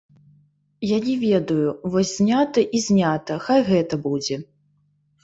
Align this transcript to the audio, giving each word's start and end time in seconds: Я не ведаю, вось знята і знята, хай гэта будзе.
Я 0.91 0.97
не 1.07 1.17
ведаю, 1.25 1.69
вось 1.95 2.13
знята 2.21 2.63
і 2.79 2.81
знята, 2.87 3.37
хай 3.49 3.61
гэта 3.69 4.01
будзе. 4.07 4.35